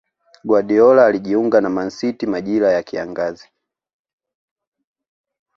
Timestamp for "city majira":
1.89-2.71